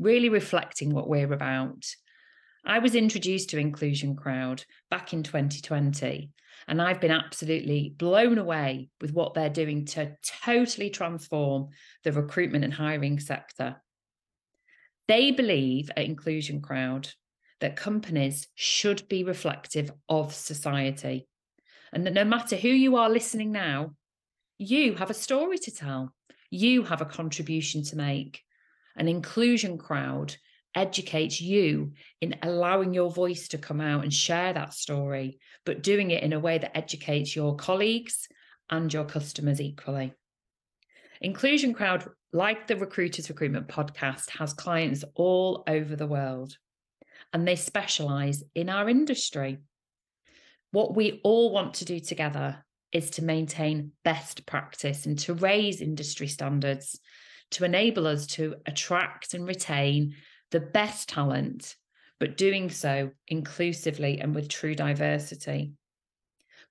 Really 0.00 0.30
reflecting 0.30 0.92
what 0.92 1.08
we're 1.08 1.32
about. 1.32 1.84
I 2.64 2.78
was 2.78 2.94
introduced 2.94 3.50
to 3.50 3.58
Inclusion 3.58 4.14
Crowd 4.14 4.64
back 4.88 5.12
in 5.12 5.22
2020, 5.22 6.30
and 6.68 6.80
I've 6.80 7.00
been 7.00 7.10
absolutely 7.10 7.94
blown 7.96 8.38
away 8.38 8.88
with 9.00 9.12
what 9.12 9.34
they're 9.34 9.50
doing 9.50 9.84
to 9.86 10.16
totally 10.44 10.88
transform 10.88 11.70
the 12.04 12.12
recruitment 12.12 12.64
and 12.64 12.72
hiring 12.72 13.18
sector. 13.18 13.82
They 15.08 15.32
believe 15.32 15.90
at 15.96 16.04
Inclusion 16.04 16.62
Crowd 16.62 17.08
that 17.60 17.76
companies 17.76 18.46
should 18.54 19.08
be 19.08 19.24
reflective 19.24 19.90
of 20.08 20.34
society 20.34 21.26
and 21.92 22.06
that 22.06 22.14
no 22.14 22.24
matter 22.24 22.56
who 22.56 22.68
you 22.68 22.96
are 22.96 23.10
listening 23.10 23.52
now, 23.52 23.94
you 24.58 24.94
have 24.94 25.10
a 25.10 25.14
story 25.14 25.58
to 25.58 25.70
tell, 25.70 26.14
you 26.50 26.84
have 26.84 27.00
a 27.00 27.06
contribution 27.06 27.82
to 27.84 27.96
make. 27.96 28.42
An 28.96 29.08
inclusion 29.08 29.78
crowd 29.78 30.36
educates 30.74 31.40
you 31.40 31.92
in 32.20 32.36
allowing 32.42 32.94
your 32.94 33.10
voice 33.10 33.48
to 33.48 33.58
come 33.58 33.80
out 33.80 34.02
and 34.02 34.12
share 34.12 34.52
that 34.52 34.74
story, 34.74 35.38
but 35.64 35.82
doing 35.82 36.10
it 36.10 36.22
in 36.22 36.32
a 36.32 36.40
way 36.40 36.58
that 36.58 36.76
educates 36.76 37.34
your 37.34 37.56
colleagues 37.56 38.28
and 38.70 38.92
your 38.92 39.04
customers 39.04 39.60
equally. 39.60 40.14
Inclusion 41.20 41.74
Crowd, 41.74 42.08
like 42.32 42.66
the 42.66 42.76
Recruiters 42.76 43.28
Recruitment 43.28 43.68
podcast, 43.68 44.30
has 44.30 44.52
clients 44.52 45.04
all 45.14 45.62
over 45.66 45.94
the 45.94 46.06
world 46.06 46.56
and 47.32 47.46
they 47.46 47.56
specialize 47.56 48.42
in 48.54 48.68
our 48.68 48.88
industry. 48.88 49.58
What 50.70 50.96
we 50.96 51.20
all 51.22 51.52
want 51.52 51.74
to 51.74 51.84
do 51.84 52.00
together 52.00 52.64
is 52.92 53.10
to 53.10 53.24
maintain 53.24 53.92
best 54.04 54.46
practice 54.46 55.06
and 55.06 55.18
to 55.20 55.34
raise 55.34 55.80
industry 55.80 56.26
standards 56.26 56.98
to 57.52 57.64
enable 57.64 58.06
us 58.06 58.26
to 58.26 58.56
attract 58.66 59.34
and 59.34 59.46
retain 59.46 60.14
the 60.52 60.60
best 60.60 61.08
talent, 61.08 61.74
but 62.20 62.36
doing 62.36 62.70
so 62.70 63.10
inclusively 63.26 64.20
and 64.20 64.34
with 64.34 64.48
true 64.48 64.74
diversity. 64.76 65.72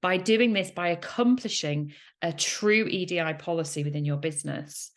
By 0.02 0.18
doing 0.18 0.54
this, 0.54 0.72
by 0.72 0.90
accomplishing 0.90 1.94
a 2.22 2.32
true 2.32 2.86
EDI 2.86 3.34
policy 3.34 3.84
within 3.84 4.06
your 4.06 4.18
business, 4.18 4.92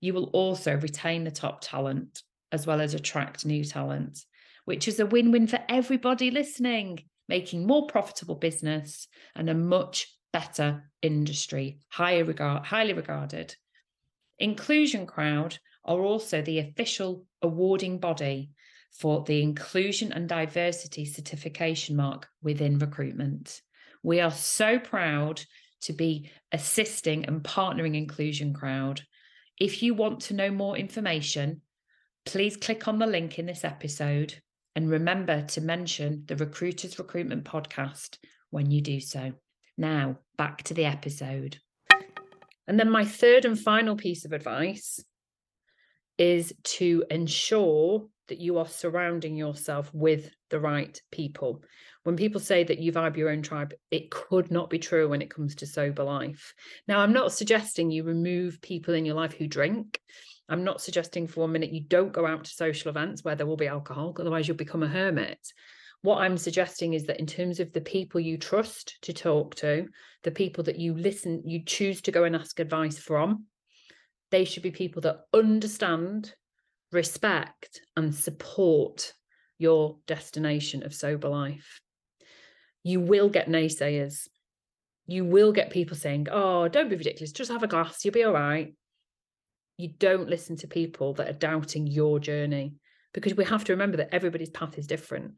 you 0.00 0.12
will 0.12 0.30
also 0.32 0.76
retain 0.76 1.24
the 1.24 1.30
top 1.30 1.60
talent 1.60 2.22
as 2.52 2.66
well 2.66 2.80
as 2.80 2.94
attract 2.94 3.46
new 3.46 3.64
talent, 3.64 4.24
which 4.64 4.88
is 4.88 4.98
a 4.98 5.06
win 5.06 5.30
win 5.30 5.46
for 5.46 5.60
everybody 5.68 6.30
listening, 6.30 7.04
making 7.28 7.66
more 7.66 7.86
profitable 7.86 8.34
business 8.34 9.06
and 9.36 9.48
a 9.48 9.54
much 9.54 10.08
better 10.32 10.90
industry, 11.02 11.78
highly 11.88 12.22
regarded. 12.92 13.54
Inclusion 14.38 15.06
Crowd 15.06 15.58
are 15.84 16.00
also 16.00 16.42
the 16.42 16.58
official 16.58 17.24
awarding 17.42 17.98
body 17.98 18.50
for 18.92 19.24
the 19.24 19.42
Inclusion 19.42 20.12
and 20.12 20.28
Diversity 20.28 21.04
Certification 21.04 21.96
Mark 21.96 22.28
within 22.42 22.78
recruitment. 22.78 23.60
We 24.02 24.20
are 24.20 24.30
so 24.30 24.78
proud 24.78 25.42
to 25.82 25.92
be 25.92 26.30
assisting 26.52 27.24
and 27.26 27.42
partnering 27.42 27.96
Inclusion 27.96 28.52
Crowd. 28.52 29.02
If 29.58 29.82
you 29.82 29.94
want 29.94 30.20
to 30.22 30.34
know 30.34 30.50
more 30.50 30.76
information, 30.76 31.62
please 32.26 32.56
click 32.56 32.88
on 32.88 32.98
the 32.98 33.06
link 33.06 33.38
in 33.38 33.46
this 33.46 33.64
episode 33.64 34.34
and 34.76 34.90
remember 34.90 35.42
to 35.42 35.60
mention 35.60 36.24
the 36.26 36.36
Recruiters 36.36 36.98
Recruitment 36.98 37.44
Podcast 37.44 38.18
when 38.50 38.70
you 38.70 38.80
do 38.80 39.00
so. 39.00 39.32
Now, 39.76 40.18
back 40.36 40.62
to 40.64 40.74
the 40.74 40.84
episode. 40.84 41.58
And 42.66 42.78
then 42.78 42.90
my 42.90 43.04
third 43.04 43.44
and 43.44 43.58
final 43.58 43.96
piece 43.96 44.24
of 44.24 44.32
advice 44.32 45.00
is 46.20 46.52
to 46.62 47.02
ensure 47.10 48.06
that 48.28 48.38
you 48.38 48.58
are 48.58 48.68
surrounding 48.68 49.36
yourself 49.36 49.90
with 49.94 50.30
the 50.50 50.60
right 50.60 51.00
people. 51.10 51.62
When 52.02 52.14
people 52.14 52.42
say 52.42 52.62
that 52.62 52.78
you 52.78 52.92
vibe 52.92 53.16
your 53.16 53.30
own 53.30 53.40
tribe, 53.40 53.72
it 53.90 54.10
could 54.10 54.50
not 54.50 54.68
be 54.68 54.78
true 54.78 55.08
when 55.08 55.22
it 55.22 55.32
comes 55.32 55.54
to 55.56 55.66
sober 55.66 56.04
life. 56.04 56.52
Now, 56.86 57.00
I'm 57.00 57.14
not 57.14 57.32
suggesting 57.32 57.90
you 57.90 58.04
remove 58.04 58.60
people 58.60 58.92
in 58.92 59.06
your 59.06 59.14
life 59.14 59.32
who 59.32 59.46
drink. 59.46 59.98
I'm 60.46 60.62
not 60.62 60.82
suggesting 60.82 61.26
for 61.26 61.40
one 61.40 61.52
minute 61.52 61.72
you 61.72 61.84
don't 61.88 62.12
go 62.12 62.26
out 62.26 62.44
to 62.44 62.50
social 62.50 62.90
events 62.90 63.24
where 63.24 63.34
there 63.34 63.46
will 63.46 63.56
be 63.56 63.66
alcohol, 63.66 64.14
otherwise, 64.20 64.46
you'll 64.46 64.58
become 64.58 64.82
a 64.82 64.88
hermit. 64.88 65.38
What 66.02 66.18
I'm 66.18 66.36
suggesting 66.36 66.92
is 66.92 67.06
that 67.06 67.18
in 67.18 67.26
terms 67.26 67.60
of 67.60 67.72
the 67.72 67.80
people 67.80 68.20
you 68.20 68.36
trust 68.36 68.98
to 69.02 69.14
talk 69.14 69.54
to, 69.56 69.86
the 70.22 70.30
people 70.30 70.64
that 70.64 70.78
you 70.78 70.94
listen, 70.94 71.42
you 71.46 71.64
choose 71.64 72.02
to 72.02 72.12
go 72.12 72.24
and 72.24 72.36
ask 72.36 72.60
advice 72.60 72.98
from, 72.98 73.46
they 74.30 74.44
should 74.44 74.62
be 74.62 74.70
people 74.70 75.02
that 75.02 75.22
understand, 75.32 76.34
respect, 76.92 77.80
and 77.96 78.14
support 78.14 79.12
your 79.58 79.98
destination 80.06 80.84
of 80.84 80.94
sober 80.94 81.28
life. 81.28 81.80
You 82.82 83.00
will 83.00 83.28
get 83.28 83.48
naysayers. 83.48 84.28
You 85.06 85.24
will 85.24 85.52
get 85.52 85.70
people 85.70 85.96
saying, 85.96 86.28
Oh, 86.30 86.68
don't 86.68 86.88
be 86.88 86.96
ridiculous, 86.96 87.32
just 87.32 87.50
have 87.50 87.62
a 87.62 87.68
glass, 87.68 88.04
you'll 88.04 88.14
be 88.14 88.24
all 88.24 88.32
right. 88.32 88.74
You 89.76 89.88
don't 89.98 90.28
listen 90.28 90.56
to 90.58 90.68
people 90.68 91.14
that 91.14 91.28
are 91.28 91.38
doubting 91.38 91.86
your 91.86 92.20
journey 92.20 92.74
because 93.12 93.34
we 93.34 93.44
have 93.44 93.64
to 93.64 93.72
remember 93.72 93.96
that 93.98 94.14
everybody's 94.14 94.50
path 94.50 94.78
is 94.78 94.86
different. 94.86 95.32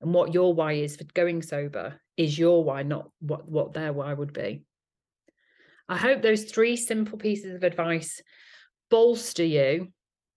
And 0.00 0.12
what 0.12 0.34
your 0.34 0.54
why 0.54 0.74
is 0.74 0.96
for 0.96 1.04
going 1.14 1.42
sober 1.42 2.00
is 2.16 2.38
your 2.38 2.62
why, 2.62 2.82
not 2.82 3.10
what, 3.20 3.48
what 3.48 3.72
their 3.72 3.92
why 3.92 4.12
would 4.12 4.32
be. 4.32 4.64
I 5.88 5.96
hope 5.96 6.22
those 6.22 6.44
three 6.44 6.76
simple 6.76 7.18
pieces 7.18 7.54
of 7.54 7.62
advice 7.62 8.20
bolster 8.90 9.44
you. 9.44 9.88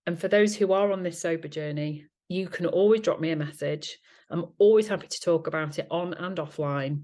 And 0.05 0.19
for 0.19 0.27
those 0.27 0.55
who 0.55 0.73
are 0.73 0.91
on 0.91 1.03
this 1.03 1.21
sober 1.21 1.47
journey, 1.47 2.05
you 2.27 2.47
can 2.47 2.65
always 2.65 3.01
drop 3.01 3.19
me 3.19 3.31
a 3.31 3.35
message. 3.35 3.97
I'm 4.29 4.45
always 4.59 4.87
happy 4.87 5.07
to 5.07 5.19
talk 5.19 5.47
about 5.47 5.79
it 5.79 5.87
on 5.89 6.13
and 6.13 6.37
offline. 6.37 7.03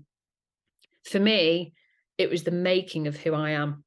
For 1.04 1.20
me, 1.20 1.74
it 2.18 2.30
was 2.30 2.44
the 2.44 2.52
making 2.52 3.08
of 3.08 3.18
who 3.18 3.34
I 3.34 3.52
am. 3.52 3.84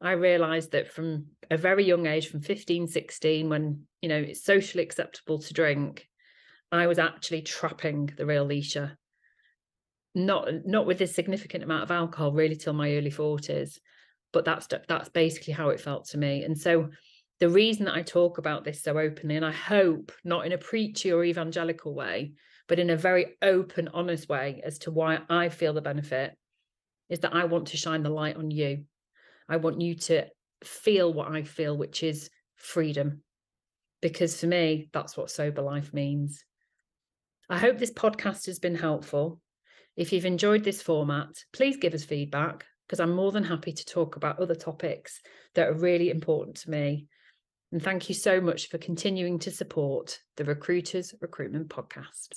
I 0.00 0.12
realized 0.12 0.72
that 0.72 0.92
from 0.92 1.26
a 1.50 1.56
very 1.56 1.84
young 1.84 2.06
age, 2.06 2.28
from 2.28 2.40
15, 2.40 2.88
16, 2.88 3.48
when, 3.48 3.82
you 4.02 4.08
know, 4.08 4.18
it's 4.18 4.44
socially 4.44 4.84
acceptable 4.84 5.38
to 5.40 5.54
drink, 5.54 6.08
I 6.70 6.86
was 6.86 6.98
actually 6.98 7.42
trapping 7.42 8.10
the 8.16 8.26
real 8.26 8.46
Lysha 8.46 8.96
not 10.16 10.48
not 10.64 10.86
with 10.86 11.00
a 11.00 11.06
significant 11.06 11.62
amount 11.62 11.84
of 11.84 11.92
alcohol 11.92 12.32
really 12.32 12.56
till 12.56 12.72
my 12.72 12.90
early 12.96 13.10
40s 13.10 13.78
but 14.36 14.44
that's 14.44 14.68
that's 14.86 15.08
basically 15.08 15.54
how 15.54 15.70
it 15.70 15.80
felt 15.80 16.04
to 16.06 16.18
me. 16.18 16.44
And 16.44 16.58
so 16.58 16.90
the 17.40 17.48
reason 17.48 17.86
that 17.86 17.94
I 17.94 18.02
talk 18.02 18.36
about 18.36 18.64
this 18.64 18.82
so 18.82 18.98
openly, 18.98 19.36
and 19.36 19.44
I 19.44 19.50
hope 19.50 20.12
not 20.24 20.44
in 20.44 20.52
a 20.52 20.58
preachy 20.58 21.10
or 21.10 21.24
evangelical 21.24 21.94
way, 21.94 22.32
but 22.68 22.78
in 22.78 22.90
a 22.90 22.96
very 22.98 23.36
open, 23.40 23.88
honest 23.94 24.28
way 24.28 24.60
as 24.62 24.78
to 24.80 24.90
why 24.90 25.20
I 25.30 25.48
feel 25.48 25.72
the 25.72 25.80
benefit, 25.80 26.36
is 27.08 27.20
that 27.20 27.34
I 27.34 27.44
want 27.44 27.68
to 27.68 27.78
shine 27.78 28.02
the 28.02 28.10
light 28.10 28.36
on 28.36 28.50
you. 28.50 28.84
I 29.48 29.56
want 29.56 29.80
you 29.80 29.94
to 29.94 30.26
feel 30.62 31.12
what 31.12 31.28
I 31.30 31.42
feel, 31.42 31.74
which 31.74 32.02
is 32.02 32.28
freedom. 32.56 33.22
Because 34.02 34.38
for 34.38 34.48
me, 34.48 34.90
that's 34.92 35.16
what 35.16 35.30
sober 35.30 35.62
life 35.62 35.94
means. 35.94 36.44
I 37.48 37.56
hope 37.56 37.78
this 37.78 37.92
podcast 37.92 38.44
has 38.46 38.58
been 38.58 38.74
helpful. 38.74 39.40
If 39.96 40.12
you've 40.12 40.26
enjoyed 40.26 40.62
this 40.62 40.82
format, 40.82 41.28
please 41.54 41.78
give 41.78 41.94
us 41.94 42.04
feedback 42.04 42.66
because 42.86 43.00
I'm 43.00 43.14
more 43.14 43.32
than 43.32 43.44
happy 43.44 43.72
to 43.72 43.84
talk 43.86 44.16
about 44.16 44.38
other 44.38 44.54
topics 44.54 45.20
that 45.54 45.68
are 45.68 45.74
really 45.74 46.10
important 46.10 46.58
to 46.58 46.70
me. 46.70 47.06
And 47.72 47.82
thank 47.82 48.10
you 48.10 48.14
so 48.14 48.40
much 48.40 48.68
for 48.68 48.76
continuing 48.76 49.38
to 49.40 49.50
support 49.50 50.20
the 50.36 50.44
Recruiters 50.44 51.14
Recruitment 51.20 51.68
Podcast. 51.68 52.28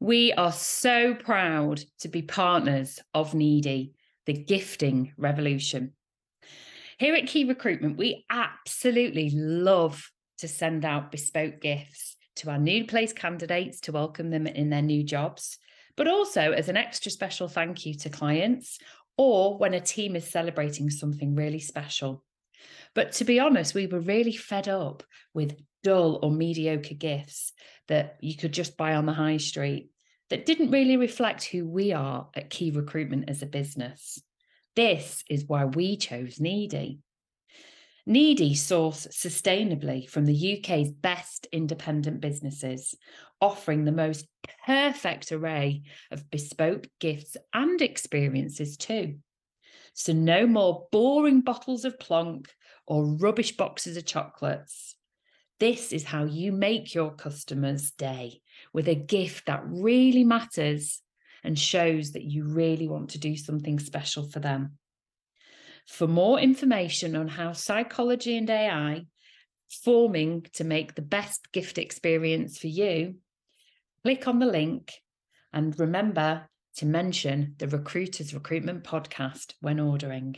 We 0.00 0.32
are 0.32 0.50
so 0.50 1.14
proud 1.14 1.82
to 2.00 2.08
be 2.08 2.22
partners 2.22 2.98
of 3.14 3.32
Needi, 3.32 3.94
the 4.26 4.34
gifting 4.34 5.12
revolution. 5.16 5.92
Here 6.98 7.14
at 7.14 7.28
Key 7.28 7.44
Recruitment, 7.44 7.96
we 7.96 8.26
absolutely 8.28 9.30
love 9.30 10.10
to 10.38 10.48
send 10.48 10.84
out 10.84 11.12
bespoke 11.12 11.60
gifts 11.60 12.16
to 12.36 12.50
our 12.50 12.58
new 12.58 12.84
place 12.86 13.12
candidates 13.12 13.80
to 13.82 13.92
welcome 13.92 14.30
them 14.30 14.46
in 14.46 14.68
their 14.68 14.82
new 14.82 15.04
jobs, 15.04 15.56
but 16.00 16.08
also 16.08 16.52
as 16.52 16.70
an 16.70 16.78
extra 16.78 17.12
special 17.12 17.46
thank 17.46 17.84
you 17.84 17.92
to 17.92 18.08
clients 18.08 18.78
or 19.18 19.58
when 19.58 19.74
a 19.74 19.80
team 19.82 20.16
is 20.16 20.26
celebrating 20.26 20.88
something 20.88 21.34
really 21.34 21.58
special. 21.58 22.24
But 22.94 23.12
to 23.12 23.24
be 23.26 23.38
honest, 23.38 23.74
we 23.74 23.86
were 23.86 24.00
really 24.00 24.32
fed 24.32 24.66
up 24.66 25.02
with 25.34 25.60
dull 25.82 26.18
or 26.22 26.30
mediocre 26.30 26.94
gifts 26.94 27.52
that 27.88 28.16
you 28.22 28.34
could 28.34 28.54
just 28.54 28.78
buy 28.78 28.94
on 28.94 29.04
the 29.04 29.12
high 29.12 29.36
street 29.36 29.90
that 30.30 30.46
didn't 30.46 30.70
really 30.70 30.96
reflect 30.96 31.44
who 31.44 31.68
we 31.68 31.92
are 31.92 32.30
at 32.34 32.48
Key 32.48 32.70
Recruitment 32.70 33.28
as 33.28 33.42
a 33.42 33.46
business. 33.46 34.22
This 34.76 35.22
is 35.28 35.44
why 35.44 35.66
we 35.66 35.98
chose 35.98 36.40
Needi. 36.40 37.00
Needi 38.06 38.54
source 38.54 39.06
sustainably 39.08 40.08
from 40.08 40.24
the 40.24 40.58
UK's 40.58 40.90
best 40.90 41.46
independent 41.52 42.22
businesses, 42.22 42.94
offering 43.40 43.84
the 43.84 43.92
most 43.92 44.26
perfect 44.66 45.32
array 45.32 45.82
of 46.10 46.30
bespoke 46.30 46.86
gifts 46.98 47.36
and 47.52 47.80
experiences 47.80 48.76
too. 48.76 49.16
So, 49.94 50.12
no 50.12 50.46
more 50.46 50.86
boring 50.92 51.40
bottles 51.40 51.84
of 51.84 51.98
plonk 51.98 52.48
or 52.86 53.04
rubbish 53.04 53.56
boxes 53.56 53.96
of 53.96 54.06
chocolates. 54.06 54.94
This 55.58 55.92
is 55.92 56.04
how 56.04 56.24
you 56.24 56.52
make 56.52 56.94
your 56.94 57.10
customers' 57.10 57.90
day 57.90 58.40
with 58.72 58.88
a 58.88 58.94
gift 58.94 59.46
that 59.46 59.62
really 59.64 60.24
matters 60.24 61.02
and 61.44 61.58
shows 61.58 62.12
that 62.12 62.24
you 62.24 62.44
really 62.44 62.88
want 62.88 63.10
to 63.10 63.18
do 63.18 63.36
something 63.36 63.78
special 63.78 64.28
for 64.28 64.40
them. 64.40 64.78
For 65.86 66.06
more 66.06 66.38
information 66.38 67.16
on 67.16 67.28
how 67.28 67.52
psychology 67.52 68.36
and 68.36 68.48
AI 68.48 69.06
forming 69.84 70.46
to 70.54 70.64
make 70.64 70.94
the 70.94 71.02
best 71.02 71.52
gift 71.52 71.78
experience 71.78 72.58
for 72.58 72.68
you, 72.68 73.16
click 74.04 74.26
on 74.26 74.38
the 74.38 74.46
link 74.46 74.92
and 75.52 75.78
remember 75.78 76.48
to 76.76 76.86
mention 76.86 77.54
the 77.58 77.68
Recruiters 77.68 78.32
Recruitment 78.32 78.84
Podcast 78.84 79.54
when 79.60 79.80
ordering. 79.80 80.36